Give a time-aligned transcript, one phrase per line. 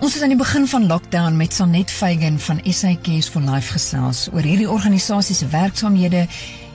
[0.00, 4.28] Ons het aan die begin van lockdown met Sanet Feigen van SAKS for Life gesels
[4.32, 6.26] oor hierdie organisasie se werksaamhede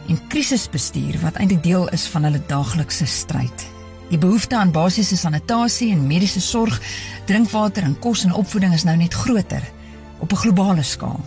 [0.08, 3.66] en krisisbestuur wat eintlik deel is van hulle daaglikse stryd.
[4.10, 6.80] Die behoefte aan basiese sanitasie en mediese sorg,
[7.26, 9.64] drinkwater en kos en opvoeding is nou net groter
[10.20, 11.20] op 'n globale skaal.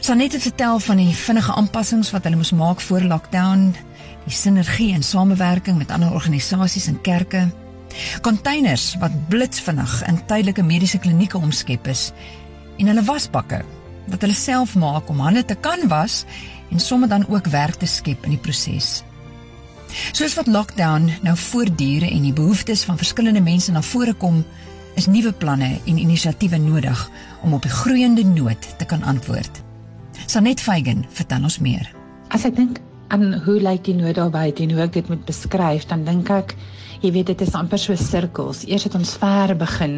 [0.00, 3.74] Sanet het vertel van die vinnige aanpassings wat hulle moes maak voor lockdown,
[4.24, 7.50] die sinergie en samewerking met ander organisasies en kerke,
[8.20, 12.10] containers wat blitsvinnig in tydelike mediese klinieke omskep is
[12.76, 13.62] en hulle wasbakke
[14.06, 16.24] wat hulle self maak om hande te kan was
[16.70, 19.02] en soms dan ook werk te skep in die proses.
[20.12, 24.42] Soos wat lockdown nou voortduur en die behoeftes van verskillende mense na vore kom,
[24.96, 27.10] is nuwe planne en inisiatiewe nodig
[27.42, 29.62] om op die groeiende nood te kan antwoord.
[30.26, 31.86] Sanet Feigen vertel ons meer.
[32.34, 35.24] As ek dink aan hoe lyk die nood daar buite en hoe ek dit moet
[35.28, 36.56] beskryf, dan dink ek
[37.02, 38.64] jy weet dit is amper so sirkels.
[38.66, 39.96] Eers het ons ver begin.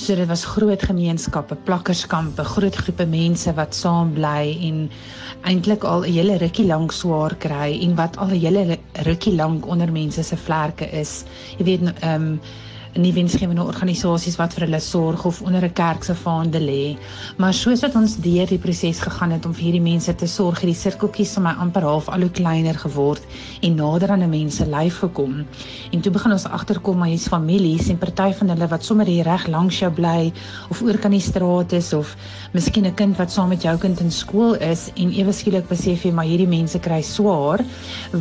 [0.00, 4.88] So dit was groot gemeenskappe, plakkerskampe, groot groepe mense wat saam bly en
[5.48, 9.66] eintlik al 'n hele rukkie lank swaar kry en wat al 'n hele rukkie lank
[9.66, 11.24] onder mense se vlerke is.
[11.58, 12.40] Jy weet ehm um,
[12.98, 16.96] nie wensgewende organisasies wat vir hulle sorg of onder 'n kerk se vaande lê.
[17.38, 20.60] Maar soos wat ons deur die proses gegaan het om vir hierdie mense te sorg,
[20.60, 23.22] het die sirkeltjies sommer amper half al hoe kleiner geword
[23.62, 25.46] en nader aan 'n mens se lyf gekom.
[25.92, 29.24] En toe begin ons agterkom maar hier's families en party van hulle wat sommer hier
[29.24, 30.32] reg langs jou bly
[30.70, 32.16] of oor kan die straat is of
[32.52, 36.02] miskien 'n kind wat saam met jou kind in skool is en ewe skielik besef
[36.04, 37.60] jy maar hierdie mense kry swaar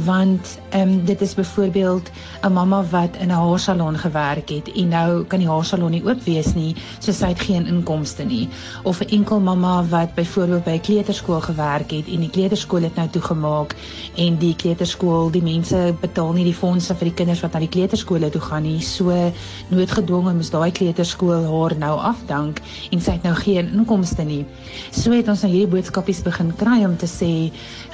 [0.06, 2.12] want ehm um, dit is byvoorbeeld
[2.44, 6.04] 'n mamma wat in 'n haarsalon gewerk het het en nou kan die haarsalon nie
[6.06, 8.48] oop wees nie, so sy het geen inkomste nie.
[8.84, 12.96] Of 'n enkel mamma wat byvoorbeeld by 'n kleuterskool gewerk het en die kleuterskool het
[12.96, 13.76] nou toegemaak
[14.16, 17.70] en die kleuterskool, die mense betaal nie die fondse vir die kinders wat na die
[17.70, 18.82] kleuterskole toe gaan nie.
[18.82, 19.32] So
[19.70, 24.46] noodgedwonge moes daai kleuterskool haar nou afdank en sy het nou geen inkomste nie.
[24.92, 27.52] So het ons nou hierdie boodskapies begin kry om te sê,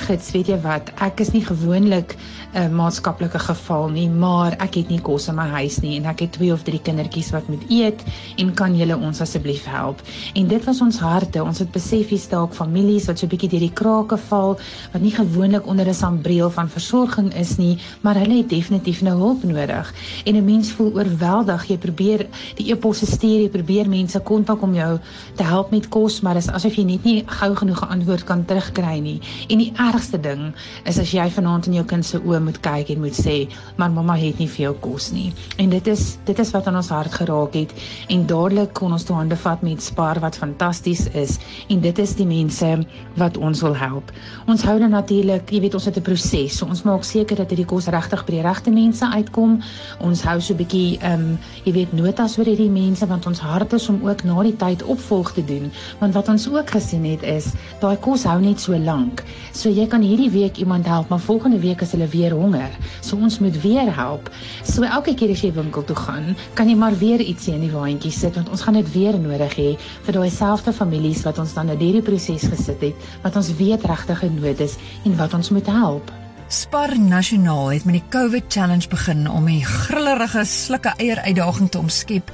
[0.08, 0.92] "Gits, weet jy wat?
[1.02, 2.15] Ek is nie gewoonlik
[2.55, 6.05] 'n uh, maatskaplike geval nie, maar ek het nie kos in my huis nie en
[6.05, 8.04] ek het twee of drie kindertjies wat moet eet
[8.42, 10.02] en kan julle ons asseblief help?
[10.33, 11.43] En dit was ons harte.
[11.43, 14.58] Ons het besef hier's dalk families wat so 'n bietjie deur die krake val
[14.94, 19.17] wat nie gewoonlik onder 'n sambreel van versorging is nie, maar hulle het definitief nou
[19.17, 19.94] hulp nodig.
[20.26, 21.67] En 'n mens voel oorweldig.
[21.67, 24.99] Jy probeer die e-posse stuur, jy probeer mense kontak om jou
[25.36, 28.23] te help met kos, maar dit is asof jy net nie gou genoeg 'n antwoord
[28.23, 29.20] kan terugkry nie.
[29.49, 30.54] En die ergste ding
[30.86, 33.92] is as jy vanaand in jou kind se oë moet kyk en moet sê, "Maar
[33.92, 37.14] mamma het nie veel kos nie." En dit is dit is wat aan ons hart
[37.14, 37.73] geraak het
[38.10, 41.38] en dadelik kon ons toe hande vat met Spar wat fantasties is
[41.70, 42.86] en dit is die mense
[43.16, 44.11] wat ons wil help.
[44.48, 46.58] Ons hou dan natuurlik, jy weet ons het 'n proses.
[46.58, 49.61] So ons maak seker dat hierdie kos regtig by die regte mense uitkom.
[50.00, 53.39] Ons hou so 'n bietjie ehm um, jy weet notas oor hierdie mense want ons
[53.39, 55.72] hart is om ook na die tyd opvolg te doen.
[56.00, 59.23] Want wat ons ook gesien het is daai kos hou net so lank.
[59.54, 62.70] So jy kan hierdie week iemand help, maar volgende week is hulle weer honger.
[63.02, 64.30] So ons moet weer help.
[64.64, 67.71] So elke keer as jy winkel toe gaan, kan jy maar weer ietsie in die
[67.71, 69.69] waantjie sit want ons gaan dit weer nodig hê
[70.05, 73.85] vir daai selfde families wat ons dan in hierdie proses gesit het, wat ons weet
[73.85, 76.11] regtig in nood is en wat ons moet help.
[76.47, 81.81] Spar Nasionaal het met die COVID Challenge begin om die grillerige slukke eier uitdaging te
[81.81, 82.29] omskep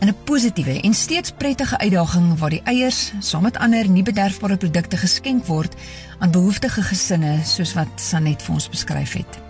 [0.00, 4.56] in 'n positiewe en steeds prettige uitdaging waar die eiers saam met ander nie bederfbare
[4.56, 5.74] produkte geskenk word
[6.18, 9.47] aan behoeftige gesinne soos wat Sanet vir ons beskryf het.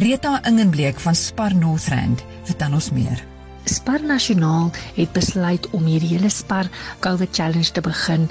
[0.00, 3.22] Rita Ingenbleek van Spar Northrand vertel ons meer.
[3.64, 6.68] Spar Nasionaal het besluit om hierdie hele Spar
[7.00, 8.28] COVID Challenge te begin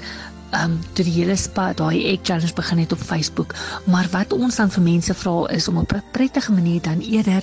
[0.62, 3.54] um toe die hele spa daai egg challenge begin het op Facebook.
[3.84, 7.42] Maar wat ons dan vir mense vra is om op 'n prettige manier dan eerder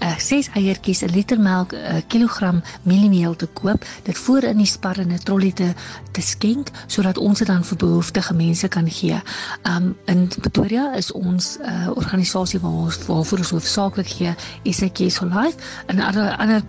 [0.00, 4.56] 'n uh, 6 eiertjies, 'n liter melk, 'n kilogram mieliemeel te koop, dit voor in
[4.56, 5.74] die spar in 'n trolly te
[6.12, 9.20] te skenk sodat ons dit dan vir behoeftige mense kan gee.
[9.62, 14.34] Um in Pretoria is ons 'n uh, organisasie waar ons waarvoor ons hoofsaaklik gee,
[14.64, 15.56] SAKS for Life
[15.86, 16.62] en ander ander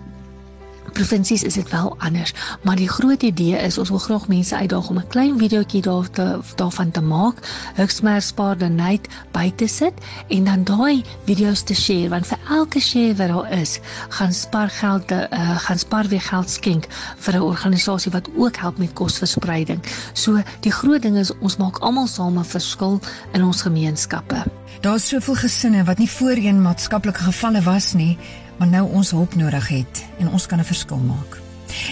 [0.93, 2.33] provinsies is dit wel anders,
[2.63, 6.09] maar die groot idee is ons wil graag mense uitdaag om 'n klein videoetjie daar
[6.09, 7.37] te daarvan te maak,
[7.75, 9.93] Huxmer Spaar the Night by te sit
[10.27, 13.79] en dan daai video's te share want vir elke share wat daar is,
[14.09, 18.55] gaan Spar geld te uh, gaan Spar weer geld skenk vir 'n organisasie wat ook
[18.55, 19.79] help met kosverspreiding.
[20.13, 22.99] So die groot ding is ons maak almal saam 'n verskil
[23.33, 24.43] in ons gemeenskappe.
[24.81, 28.17] Daar's soveel gesinne wat nie voorheen maatskaplike gevalle was nie
[28.61, 31.41] maar nou ons hulp nodig het en ons kan 'n verskil maak.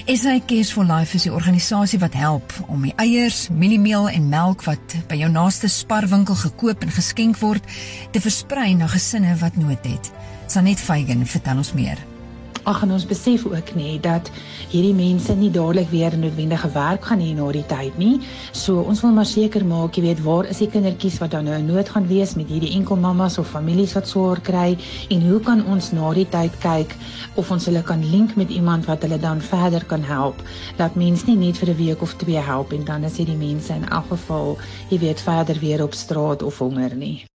[0.05, 4.63] SA Cares for Life is 'n organisasie wat help om die eiers, mieliemeel en melk
[4.63, 7.63] wat by jou naaste sparwinkel gekoop en geskenk word
[8.11, 10.11] te versprei na gesinne wat nood het.
[10.47, 11.97] Sanet Feigen vertel ons meer.
[12.63, 14.31] Ag en ons besef ook nie dat
[14.71, 18.19] hierdie mense nie dadelik weer noodwendige werk gaan hê na die tyd nie.
[18.51, 21.55] So ons wil maar seker maak, jy weet, waar is die kindertjies wat dan nou
[21.57, 24.77] in nood gaan wees met hierdie enkel mammas of families wat swaar kry
[25.09, 26.95] en hoe kan ons na die tyd kyk
[27.35, 30.43] of ons hulle kan link met iemand wat hulle dan verder kan help.
[30.77, 33.73] Dat mens nie net vir 'n week of twee help en dan is hierdie mense
[33.73, 34.57] in elk geval,
[34.89, 37.28] jy weet, verder weer op straat of honger nie.